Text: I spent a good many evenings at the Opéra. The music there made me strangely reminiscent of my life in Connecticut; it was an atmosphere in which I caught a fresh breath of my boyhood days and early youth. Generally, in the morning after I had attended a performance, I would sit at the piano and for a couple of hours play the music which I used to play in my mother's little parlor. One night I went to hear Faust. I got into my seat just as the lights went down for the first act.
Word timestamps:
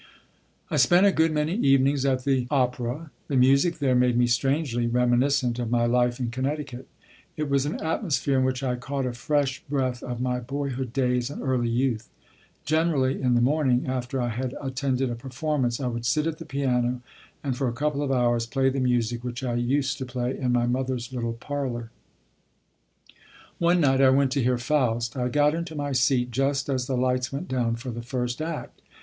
I 0.71 0.77
spent 0.77 1.05
a 1.05 1.11
good 1.11 1.31
many 1.31 1.53
evenings 1.53 2.05
at 2.05 2.23
the 2.23 2.47
Opéra. 2.47 3.11
The 3.27 3.35
music 3.37 3.77
there 3.77 3.93
made 3.93 4.17
me 4.17 4.25
strangely 4.25 4.87
reminiscent 4.87 5.59
of 5.59 5.69
my 5.69 5.85
life 5.85 6.19
in 6.19 6.31
Connecticut; 6.31 6.87
it 7.37 7.51
was 7.51 7.67
an 7.67 7.79
atmosphere 7.79 8.39
in 8.39 8.43
which 8.43 8.63
I 8.63 8.77
caught 8.77 9.05
a 9.05 9.13
fresh 9.13 9.59
breath 9.69 10.01
of 10.01 10.19
my 10.19 10.39
boyhood 10.39 10.91
days 10.91 11.29
and 11.29 11.39
early 11.43 11.69
youth. 11.69 12.09
Generally, 12.65 13.21
in 13.21 13.35
the 13.35 13.41
morning 13.43 13.85
after 13.85 14.19
I 14.19 14.29
had 14.29 14.55
attended 14.59 15.11
a 15.11 15.15
performance, 15.15 15.79
I 15.79 15.85
would 15.85 16.07
sit 16.07 16.25
at 16.25 16.39
the 16.39 16.45
piano 16.45 17.03
and 17.43 17.55
for 17.55 17.67
a 17.67 17.71
couple 17.71 18.01
of 18.01 18.11
hours 18.11 18.47
play 18.47 18.69
the 18.71 18.79
music 18.79 19.23
which 19.23 19.43
I 19.43 19.53
used 19.53 19.99
to 19.99 20.05
play 20.07 20.35
in 20.35 20.51
my 20.51 20.65
mother's 20.65 21.13
little 21.13 21.33
parlor. 21.33 21.91
One 23.59 23.81
night 23.81 24.01
I 24.01 24.09
went 24.09 24.31
to 24.31 24.41
hear 24.41 24.57
Faust. 24.57 25.15
I 25.15 25.27
got 25.29 25.53
into 25.53 25.75
my 25.75 25.91
seat 25.91 26.31
just 26.31 26.69
as 26.69 26.87
the 26.87 26.97
lights 26.97 27.31
went 27.31 27.47
down 27.47 27.75
for 27.75 27.91
the 27.91 28.01
first 28.01 28.41
act. 28.41 28.81